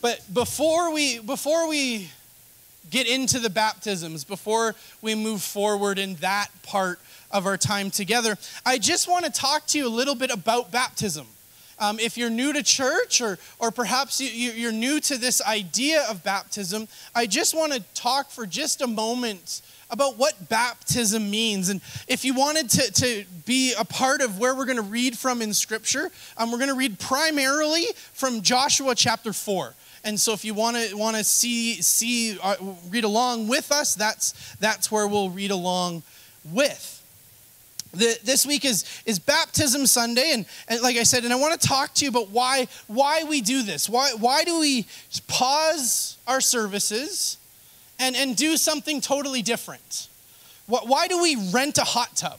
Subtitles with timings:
[0.00, 2.10] But before we before we
[2.90, 7.00] get into the baptisms, before we move forward in that part
[7.30, 10.70] of our time together, I just want to talk to you a little bit about
[10.70, 11.26] baptism.
[11.78, 16.06] Um, if you're new to church or, or perhaps you, you're new to this idea
[16.08, 19.60] of baptism, I just want to talk for just a moment
[19.90, 21.68] about what baptism means.
[21.68, 25.18] And if you wanted to, to be a part of where we're going to read
[25.18, 29.74] from in Scripture, um, we're going to read primarily from Joshua chapter 4.
[30.06, 32.54] And so if you want to want to see see uh,
[32.88, 36.04] read along with us, that's that's where we'll read along
[36.44, 36.92] with.
[37.92, 41.58] The, this week is, is baptism Sunday, and, and like I said, and I want
[41.58, 43.88] to talk to you about why, why we do this.
[43.88, 44.86] Why, why do we
[45.28, 47.38] pause our services
[47.98, 50.08] and, and do something totally different?
[50.66, 52.38] Why do we rent a hot tub?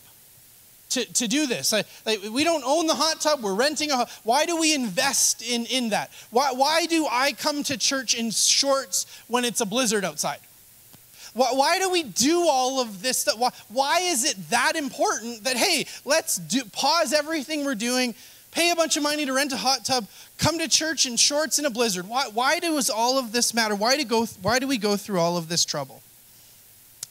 [0.97, 1.71] To, to do this.
[1.71, 5.41] Like, like, we don't own the hot tub, we're renting a Why do we invest
[5.41, 6.11] in, in that?
[6.31, 10.39] Why, why do I come to church in shorts when it's a blizzard outside?
[11.33, 13.37] Why, why do we do all of this stuff?
[13.37, 18.15] Why, why is it that important that, hey, let's do, pause everything we're doing,
[18.51, 20.07] pay a bunch of money to rent a hot tub,
[20.39, 22.07] come to church in shorts in a blizzard?
[22.07, 23.75] Why, why does all of this matter?
[23.75, 26.01] Why do, go, why do we go through all of this trouble?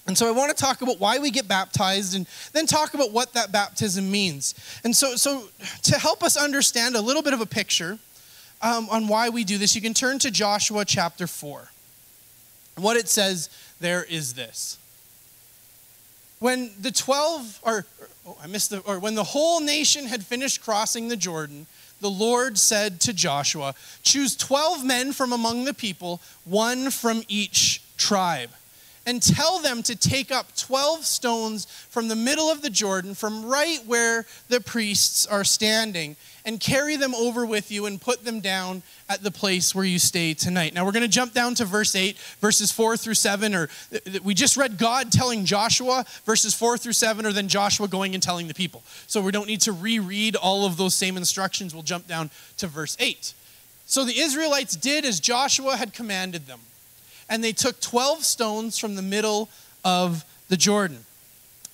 [0.06, 3.10] And so I want to talk about why we get baptized and then talk about
[3.10, 4.54] what that baptism means.
[4.84, 5.48] And so, so
[5.82, 7.98] to help us understand a little bit of a picture
[8.62, 11.70] um, on why we do this, you can turn to Joshua chapter 4.
[12.76, 13.50] What it says
[13.80, 14.78] there is this.
[16.38, 17.86] When the 12, or,
[18.26, 21.66] oh, I missed the, or when the whole nation had finished crossing the Jordan,
[22.00, 27.82] the Lord said to Joshua, Choose 12 men from among the people, one from each
[27.96, 28.50] tribe
[29.06, 33.46] and tell them to take up 12 stones from the middle of the Jordan, from
[33.46, 38.40] right where the priests are standing, and carry them over with you and put them
[38.40, 40.74] down at the place where you stay tonight.
[40.74, 43.68] Now we're going to jump down to verse 8, verses 4 through 7, or
[44.22, 48.22] we just read God telling Joshua, verses 4 through 7, or then Joshua going and
[48.22, 48.82] telling the people.
[49.06, 51.74] So we don't need to reread all of those same instructions.
[51.74, 53.34] We'll jump down to verse 8.
[53.86, 56.60] So the Israelites did as Joshua had commanded them
[57.28, 59.48] and they took 12 stones from the middle
[59.84, 60.98] of the Jordan.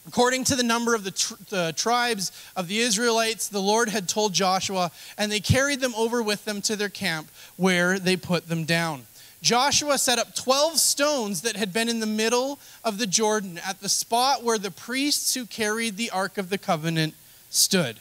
[0.07, 4.09] According to the number of the, tr- the, tribes of the Israelites, the Lord had
[4.09, 8.49] told Joshua, and they carried them over with them to their camp where they put
[8.49, 9.07] them down.
[9.43, 13.81] Joshua set up 12 stones that had been in the middle of the Jordan at
[13.81, 17.15] the spot where the priests who carried the Ark of the Covenant
[17.51, 17.99] stood.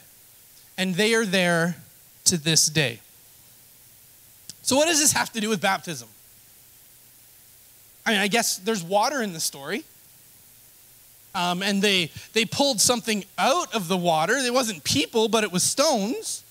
[0.78, 1.76] And they are there
[2.24, 3.00] to this day.
[4.62, 6.08] So, what does this have to do with baptism?
[8.04, 9.84] I mean, I guess there's water in the story.
[11.34, 14.34] Um, and they, they pulled something out of the water.
[14.36, 16.44] It wasn't people, but it was stones.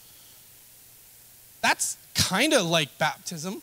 [1.61, 3.61] That's kind of like baptism.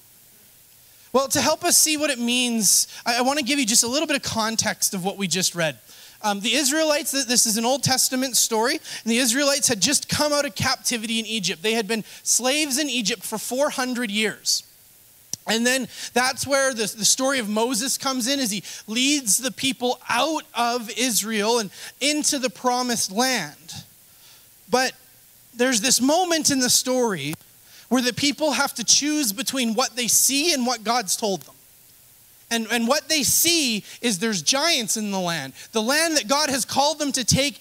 [1.12, 3.82] Well, to help us see what it means, I, I want to give you just
[3.82, 5.78] a little bit of context of what we just read.
[6.22, 10.32] Um, the Israelites, this is an Old Testament story, and the Israelites had just come
[10.32, 11.62] out of captivity in Egypt.
[11.62, 14.65] They had been slaves in Egypt for 400 years.
[15.48, 19.50] And then that's where the, the story of Moses comes in as he leads the
[19.50, 21.70] people out of Israel and
[22.00, 23.84] into the promised land.
[24.70, 24.92] But
[25.54, 27.34] there's this moment in the story
[27.88, 31.55] where the people have to choose between what they see and what God's told them.
[32.50, 35.52] And, and what they see is there's giants in the land.
[35.73, 37.61] The land that God has called them to take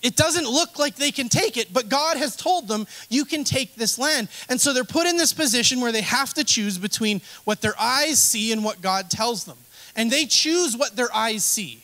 [0.00, 3.42] it doesn't look like they can take it, but God has told them, you can
[3.42, 4.28] take this land.
[4.48, 7.74] And so they're put in this position where they have to choose between what their
[7.80, 9.58] eyes see and what God tells them.
[9.96, 11.82] And they choose what their eyes see.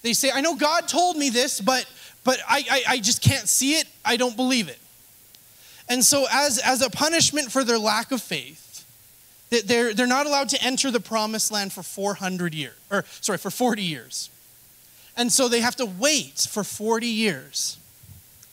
[0.00, 1.86] They say, I know God told me this, but,
[2.24, 3.84] but I, I, I just can't see it.
[4.04, 4.78] I don't believe it.
[5.88, 8.86] And so, as, as a punishment for their lack of faith,
[9.50, 13.50] they're, they're not allowed to enter the promised land for 400 years, or sorry, for
[13.50, 14.30] 40 years.
[15.16, 17.78] And so they have to wait for 40 years.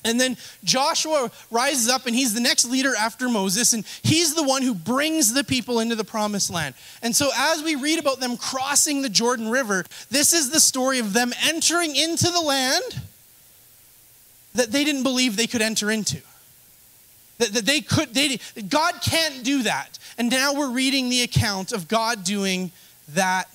[0.05, 4.43] And then Joshua rises up and he's the next leader after Moses, and he's the
[4.43, 6.73] one who brings the people into the promised land.
[7.01, 10.99] And so, as we read about them crossing the Jordan River, this is the story
[10.99, 13.01] of them entering into the land
[14.55, 16.21] that they didn't believe they could enter into.
[17.39, 19.99] That, that they could, they, God can't do that.
[20.17, 22.71] And now we're reading the account of God doing
[23.09, 23.49] that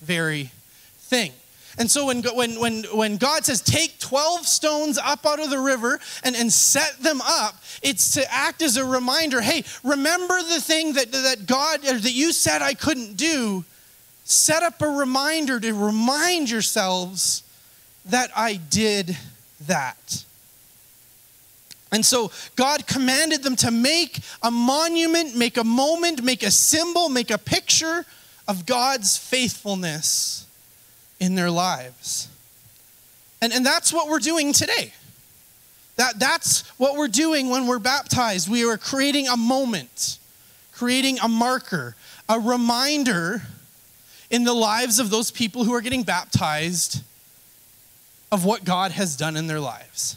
[0.00, 0.50] very
[0.98, 1.32] thing.
[1.78, 5.58] And so when, when, when, when God says, take 12 stones up out of the
[5.58, 10.60] river and, and set them up, it's to act as a reminder hey, remember the
[10.60, 13.64] thing that, that God, uh, that you said I couldn't do.
[14.24, 17.42] Set up a reminder to remind yourselves
[18.04, 19.16] that I did
[19.66, 20.24] that.
[21.92, 27.08] And so God commanded them to make a monument, make a moment, make a symbol,
[27.08, 28.06] make a picture
[28.46, 30.46] of God's faithfulness
[31.20, 32.28] in their lives.
[33.42, 34.92] And, and that's what we're doing today.
[35.96, 38.50] That, that's what we're doing when we're baptized.
[38.50, 40.18] We are creating a moment,
[40.72, 41.94] creating a marker,
[42.28, 43.42] a reminder
[44.30, 47.02] in the lives of those people who are getting baptized
[48.32, 50.16] of what God has done in their lives.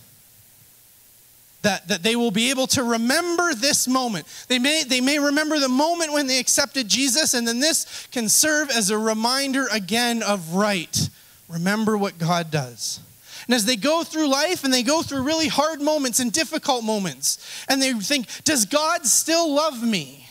[1.63, 4.25] That, that they will be able to remember this moment.
[4.50, 8.30] They may, they may remember the moment when they accepted Jesus, and then this can
[8.30, 11.10] serve as a reminder again of right.
[11.48, 13.00] Remember what God does.
[13.48, 16.83] And as they go through life and they go through really hard moments and difficult
[16.83, 20.27] moments, and they think, Does God still love me?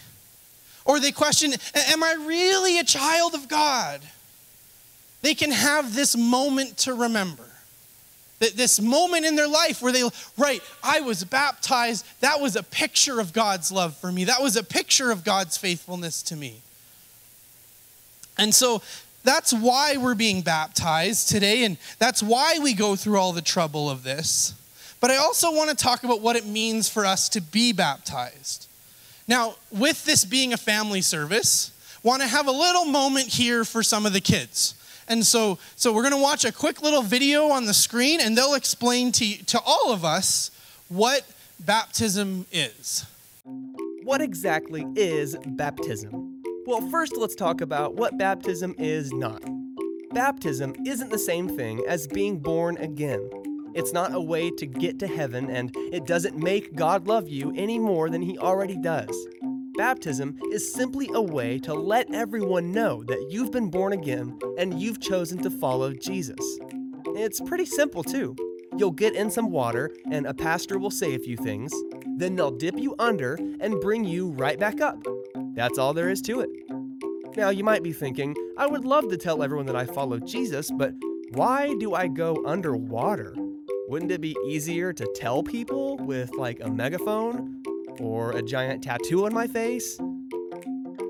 [0.85, 4.01] Or they question, Am I really a child of God?
[5.23, 7.45] They can have this moment to remember
[8.51, 10.03] this moment in their life where they,
[10.37, 12.05] right, I was baptized.
[12.21, 14.25] That was a picture of God's love for me.
[14.25, 16.61] That was a picture of God's faithfulness to me.
[18.39, 18.83] And so
[19.25, 23.89] that's why we're being baptized today, and that's why we go through all the trouble
[23.89, 24.55] of this.
[25.01, 28.67] But I also want to talk about what it means for us to be baptized.
[29.29, 31.71] Now, with this being a family service,
[32.03, 34.75] want to have a little moment here for some of the kids.
[35.09, 38.37] And so, so we're going to watch a quick little video on the screen, and
[38.37, 40.51] they'll explain to, to all of us
[40.89, 41.25] what
[41.61, 43.07] baptism is.
[44.05, 46.43] What exactly is baptism?
[46.67, 49.43] Well, first let's talk about what baptism is not.
[50.13, 53.29] Baptism isn't the same thing as being born again.
[53.75, 57.53] It's not a way to get to heaven, and it doesn't make God love you
[57.57, 59.27] any more than He already does.
[59.83, 64.81] Baptism is simply a way to let everyone know that you've been born again and
[64.81, 66.39] you've chosen to follow Jesus.
[67.17, 68.37] It's pretty simple, too.
[68.77, 71.75] You'll get in some water, and a pastor will say a few things.
[72.17, 75.03] Then they'll dip you under and bring you right back up.
[75.55, 76.51] That's all there is to it.
[77.37, 80.71] Now, you might be thinking, I would love to tell everyone that I follow Jesus,
[80.71, 80.95] but
[81.33, 83.35] why do I go underwater?
[83.89, 87.62] Wouldn't it be easier to tell people with like a megaphone?
[88.01, 89.99] Or a giant tattoo on my face?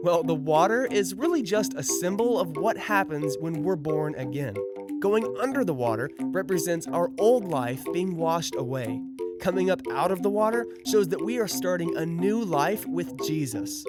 [0.03, 4.55] Well, the water is really just a symbol of what happens when we're born again.
[5.01, 9.01] Going under the water represents our old life being washed away.
[9.41, 13.17] Coming up out of the water shows that we are starting a new life with
[13.25, 13.85] Jesus.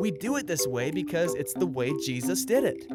[0.00, 2.88] We do it this way because it's the way Jesus did it.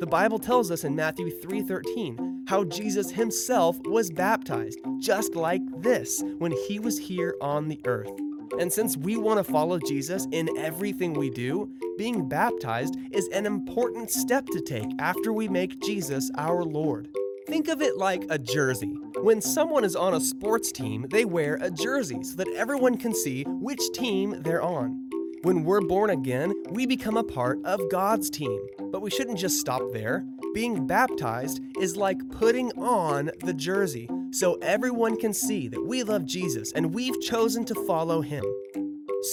[0.00, 6.22] The Bible tells us in Matthew 3:13 how Jesus himself was baptized just like this
[6.38, 8.12] when he was here on the earth.
[8.58, 13.46] And since we want to follow Jesus in everything we do, being baptized is an
[13.46, 17.08] important step to take after we make Jesus our Lord.
[17.46, 18.94] Think of it like a jersey.
[19.18, 23.14] When someone is on a sports team, they wear a jersey so that everyone can
[23.14, 25.08] see which team they're on.
[25.42, 28.58] When we're born again, we become a part of God's team.
[28.90, 30.24] But we shouldn't just stop there.
[30.54, 36.24] Being baptized is like putting on the jersey so everyone can see that we love
[36.24, 38.44] Jesus and we've chosen to follow him.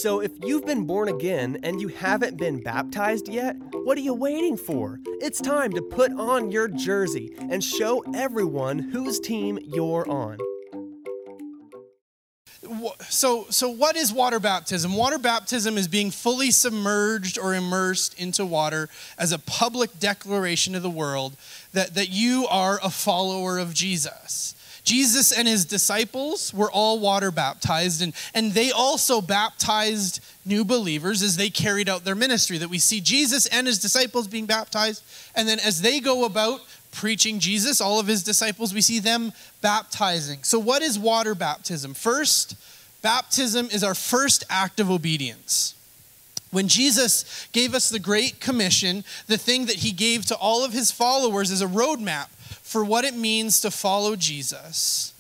[0.01, 4.13] So if you've been born again and you haven't been baptized yet, what are you
[4.13, 4.99] waiting for?
[5.19, 10.37] It's time to put on your jersey and show everyone whose team you're on
[13.09, 18.45] so so what is water baptism water baptism is being fully submerged or immersed into
[18.45, 21.35] water as a public declaration to the world
[21.73, 27.31] that, that you are a follower of jesus jesus and his disciples were all water
[27.31, 32.69] baptized and, and they also baptized new believers as they carried out their ministry that
[32.69, 35.03] we see jesus and his disciples being baptized
[35.35, 36.61] and then as they go about
[36.91, 40.43] preaching Jesus, all of his disciples, we see them baptizing.
[40.43, 41.93] So, what is water baptism?
[41.93, 42.55] First,
[43.01, 45.75] baptism is our first act of obedience.
[46.51, 50.73] When Jesus gave us the Great Commission, the thing that he gave to all of
[50.73, 52.27] his followers is a roadmap
[52.71, 55.13] for what it means to follow Jesus.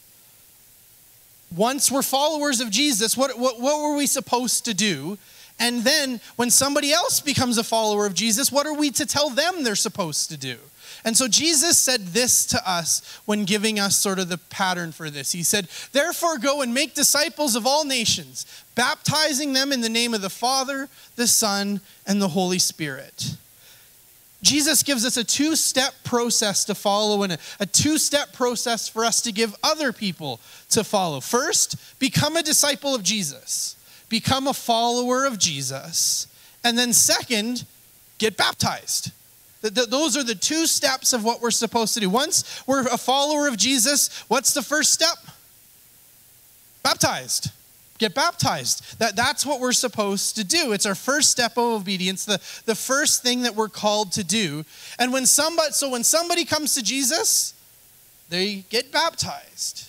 [1.53, 5.17] Once we're followers of Jesus, what, what, what were we supposed to do?
[5.59, 9.29] And then when somebody else becomes a follower of Jesus, what are we to tell
[9.29, 10.55] them they're supposed to do?
[11.03, 15.09] And so Jesus said this to us when giving us sort of the pattern for
[15.09, 15.33] this.
[15.33, 20.13] He said, Therefore, go and make disciples of all nations, baptizing them in the name
[20.13, 23.35] of the Father, the Son, and the Holy Spirit.
[24.41, 28.87] Jesus gives us a two step process to follow and a, a two step process
[28.87, 31.19] for us to give other people to follow.
[31.19, 33.75] First, become a disciple of Jesus,
[34.09, 36.27] become a follower of Jesus.
[36.63, 37.65] And then, second,
[38.17, 39.11] get baptized.
[39.61, 42.09] Those are the two steps of what we're supposed to do.
[42.09, 45.17] Once we're a follower of Jesus, what's the first step?
[46.81, 47.51] Baptized.
[48.01, 48.97] Get baptized.
[48.97, 50.71] That, that's what we're supposed to do.
[50.71, 54.65] It's our first step of obedience, the, the first thing that we're called to do.
[54.97, 57.53] And when somebody, so when somebody comes to Jesus,
[58.27, 59.87] they get baptized.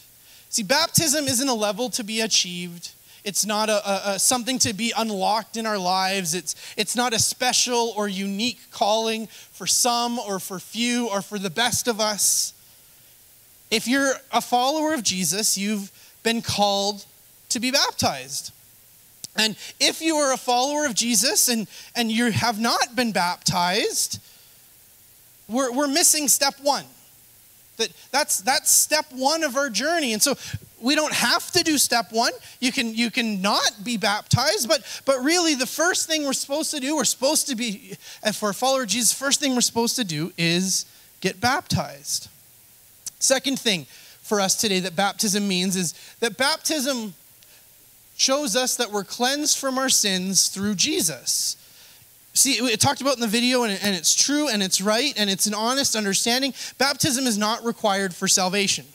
[0.50, 2.90] See, baptism isn't a level to be achieved.
[3.24, 6.34] It's not a, a, a, something to be unlocked in our lives.
[6.34, 11.38] It's, it's not a special or unique calling for some or for few or for
[11.38, 12.52] the best of us.
[13.70, 15.90] If you're a follower of Jesus, you've
[16.22, 17.06] been called
[17.52, 18.52] to be baptized.
[19.36, 21.66] And if you are a follower of Jesus and,
[21.96, 24.20] and you have not been baptized,
[25.48, 26.84] we're, we're missing step one.
[27.78, 30.12] That, that's, that's step one of our journey.
[30.12, 30.34] And so
[30.82, 32.32] we don't have to do step one.
[32.60, 36.72] You can you can not be baptized, but but really the first thing we're supposed
[36.72, 39.60] to do, we're supposed to be, and for a follower of Jesus, first thing we're
[39.60, 40.84] supposed to do is
[41.20, 42.28] get baptized.
[43.20, 43.86] Second thing
[44.22, 47.14] for us today that baptism means is that baptism
[48.22, 51.56] shows us that we're cleansed from our sins through Jesus.
[52.34, 55.28] See, it talked about in the video, and, and it's true, and it's right, and
[55.28, 56.54] it's an honest understanding.
[56.78, 58.86] Baptism is not required for salvation.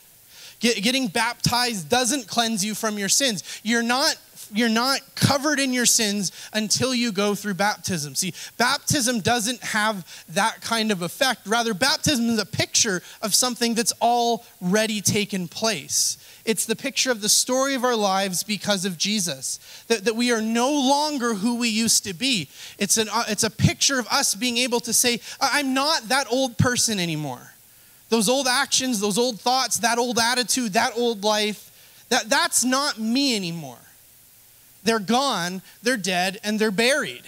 [0.60, 3.44] Get, getting baptized doesn't cleanse you from your sins.
[3.64, 4.18] You're not
[4.54, 8.16] you're not covered in your sins until you go through baptism.
[8.16, 11.42] See, baptism doesn't have that kind of effect.
[11.46, 16.18] Rather, baptism is a picture of something that's already taken place.
[16.48, 19.60] It's the picture of the story of our lives because of Jesus.
[19.90, 22.48] That, that we are no longer who we used to be.
[22.80, 26.26] It's, an, uh, it's a picture of us being able to say, I'm not that
[26.32, 27.52] old person anymore.
[28.08, 32.98] Those old actions, those old thoughts, that old attitude, that old life, that, that's not
[32.98, 33.80] me anymore.
[34.86, 37.24] They're gone, they're dead, and they're buried.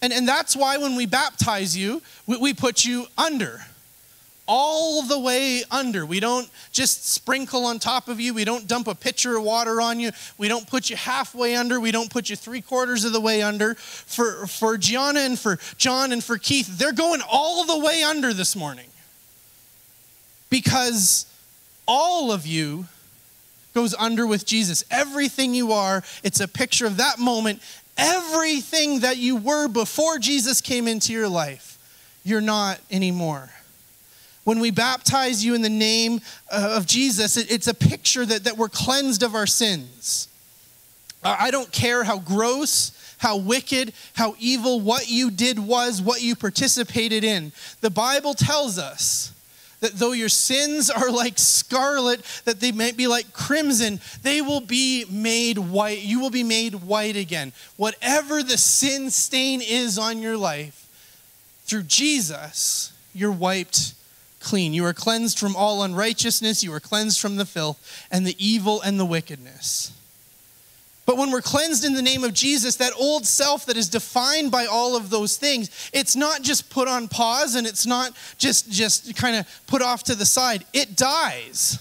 [0.00, 3.60] And, and that's why when we baptize you, we, we put you under
[4.46, 6.06] all the way under.
[6.06, 8.34] We don't just sprinkle on top of you.
[8.34, 10.10] We don't dump a pitcher of water on you.
[10.38, 11.80] We don't put you halfway under.
[11.80, 13.74] We don't put you three quarters of the way under.
[13.74, 18.32] For, for Gianna and for John and for Keith, they're going all the way under
[18.32, 18.88] this morning
[20.50, 21.26] because
[21.86, 22.86] all of you
[23.74, 24.84] goes under with Jesus.
[24.90, 27.60] Everything you are, it's a picture of that moment.
[27.98, 31.78] Everything that you were before Jesus came into your life,
[32.24, 33.50] you're not anymore.
[34.46, 36.20] When we baptize you in the name
[36.52, 40.28] uh, of Jesus, it's a picture that, that we're cleansed of our sins.
[41.24, 46.36] I don't care how gross, how wicked, how evil what you did was, what you
[46.36, 47.50] participated in.
[47.80, 49.32] The Bible tells us
[49.80, 54.60] that though your sins are like scarlet, that they might be like crimson, they will
[54.60, 56.02] be made white.
[56.02, 57.52] You will be made white again.
[57.76, 60.84] Whatever the sin stain is on your life,
[61.64, 63.95] through Jesus, you're wiped
[64.46, 64.72] clean.
[64.72, 68.80] You are cleansed from all unrighteousness, you are cleansed from the filth and the evil
[68.80, 69.92] and the wickedness.
[71.04, 74.50] But when we're cleansed in the name of Jesus, that old self that is defined
[74.50, 78.70] by all of those things, it's not just put on pause and it's not just,
[78.70, 80.64] just kind of put off to the side.
[80.72, 81.78] It dies.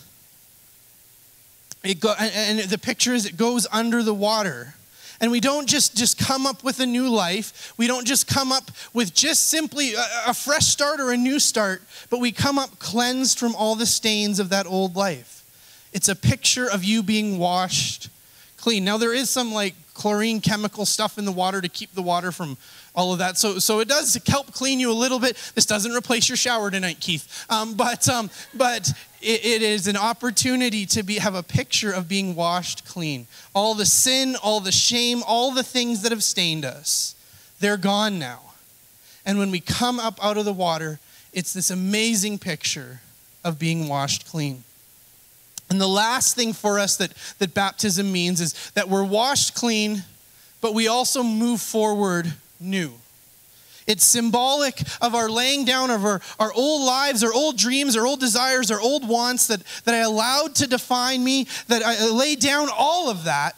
[1.83, 4.75] It go, and the picture is it goes under the water.
[5.21, 7.73] And we don't just, just come up with a new life.
[7.77, 11.39] We don't just come up with just simply a, a fresh start or a new
[11.39, 15.43] start, but we come up cleansed from all the stains of that old life.
[15.93, 18.09] It's a picture of you being washed
[18.57, 18.83] clean.
[18.83, 22.31] Now, there is some like chlorine chemical stuff in the water to keep the water
[22.31, 22.57] from
[22.95, 23.37] all of that.
[23.37, 25.35] So, so it does help clean you a little bit.
[25.53, 27.45] This doesn't replace your shower tonight, Keith.
[27.49, 28.89] Um, but um, but
[29.21, 33.27] it, it is an opportunity to be, have a picture of being washed clean.
[33.53, 37.15] All the sin, all the shame, all the things that have stained us,
[37.59, 38.41] they're gone now.
[39.25, 40.99] And when we come up out of the water,
[41.33, 43.01] it's this amazing picture
[43.43, 44.63] of being washed clean.
[45.69, 50.03] And the last thing for us that, that baptism means is that we're washed clean,
[50.61, 52.93] but we also move forward new.
[53.87, 58.05] It's symbolic of our laying down of our, our old lives, our old dreams, our
[58.05, 62.35] old desires, our old wants that, that I allowed to define me, that I lay
[62.35, 63.55] down all of that.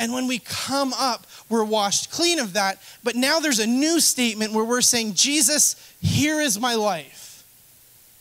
[0.00, 2.80] And when we come up, we're washed clean of that.
[3.04, 7.44] But now there's a new statement where we're saying, Jesus, here is my life.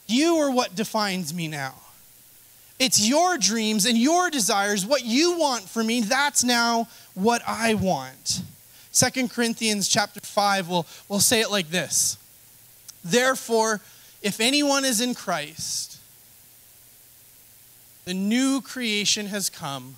[0.08, 1.74] You are what defines me now.
[2.80, 7.74] It's your dreams and your desires, what you want for me, that's now what I
[7.74, 8.44] want.
[8.98, 12.18] Second Corinthians chapter 5 will, will say it like this.
[13.06, 13.80] Therefore,
[14.24, 16.00] if anyone is in Christ,
[18.06, 19.98] the new creation has come,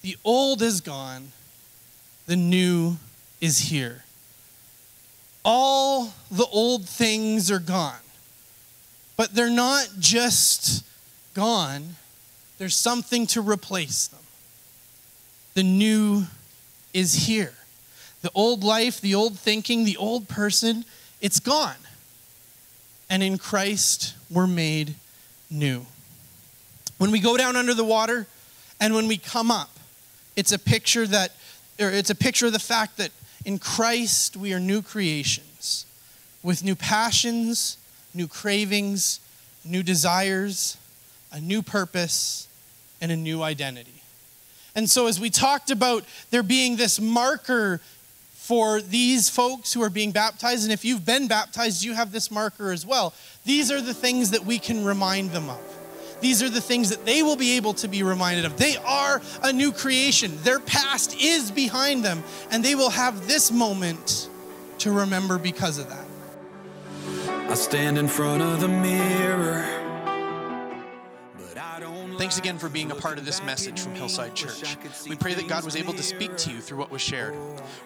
[0.00, 1.32] the old is gone,
[2.24, 2.96] the new
[3.42, 4.04] is here.
[5.44, 8.00] All the old things are gone,
[9.18, 10.82] but they're not just
[11.34, 11.96] gone,
[12.56, 14.20] there's something to replace them.
[15.52, 16.24] The new
[16.94, 17.52] is here.
[18.24, 20.86] The old life, the old thinking, the old person,
[21.20, 21.76] it's gone.
[23.10, 24.94] And in Christ, we're made
[25.50, 25.84] new.
[26.96, 28.26] When we go down under the water
[28.80, 29.68] and when we come up,
[30.36, 31.32] it's a picture that,
[31.78, 33.10] or it's a picture of the fact that
[33.44, 35.84] in Christ we are new creations
[36.42, 37.76] with new passions,
[38.14, 39.20] new cravings,
[39.66, 40.78] new desires,
[41.30, 42.48] a new purpose,
[43.02, 44.00] and a new identity.
[44.74, 47.82] And so, as we talked about there being this marker
[48.44, 52.30] for these folks who are being baptized, and if you've been baptized, you have this
[52.30, 53.14] marker as well.
[53.46, 55.58] These are the things that we can remind them of.
[56.20, 58.58] These are the things that they will be able to be reminded of.
[58.58, 60.36] They are a new creation.
[60.42, 64.28] Their past is behind them, and they will have this moment
[64.80, 66.04] to remember because of that.
[67.50, 69.83] I stand in front of the mirror.
[72.16, 74.76] Thanks again for being a part of this message from Hillside Church.
[75.08, 77.34] We pray that God was able to speak to you through what was shared.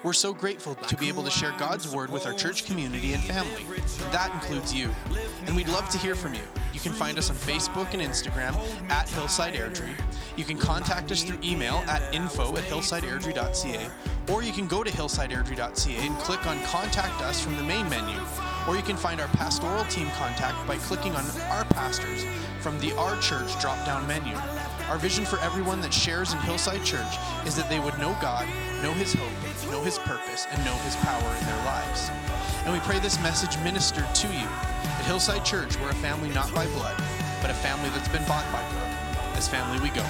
[0.02, 3.22] We're so grateful to be able to share God's word with our church community and
[3.22, 3.64] family.
[4.12, 4.90] That includes you.
[5.46, 6.42] And we'd love to hear from you.
[6.74, 8.54] You can find us on Facebook and Instagram
[8.90, 9.98] at Hillside Airdrie.
[10.36, 13.90] You can contact us through email at info at hillsideairdrie.ca,
[14.30, 18.18] or you can go to hillsideairdrie.ca and click on Contact Us from the main menu.
[18.68, 22.26] Or you can find our pastoral team contact by clicking on Our Pastors
[22.60, 24.36] from the Our Church drop down menu.
[24.90, 28.46] Our vision for everyone that shares in Hillside Church is that they would know God,
[28.82, 32.10] know His hope, know His purpose, and know His power in their lives.
[32.64, 34.44] And we pray this message ministered to you.
[34.44, 36.96] At Hillside Church, we're a family not by blood,
[37.40, 38.94] but a family that's been bought by blood.
[39.34, 40.04] As family we go.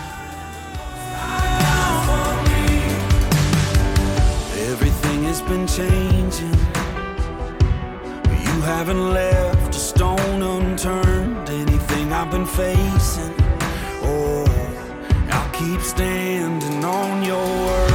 [4.66, 6.77] Everything has been changing.
[8.58, 11.48] You haven't left a stone unturned.
[11.48, 13.32] Anything I've been facing.
[14.02, 14.44] Oh,
[15.30, 17.87] I'll keep standing on your word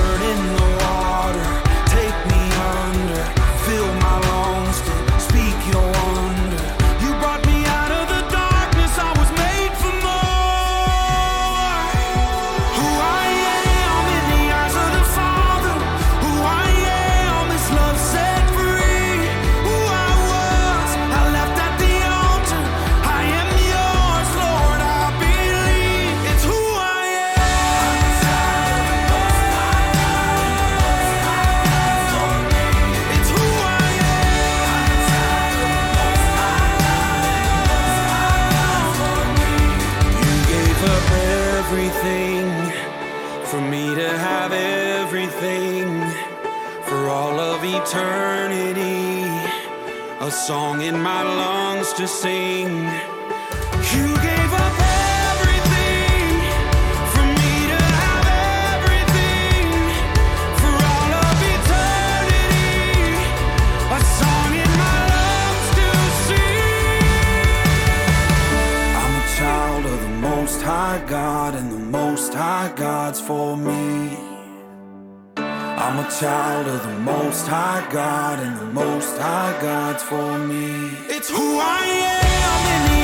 [76.23, 80.91] child of the Most High God, and the Most High God's for me.
[81.09, 83.03] It's who I am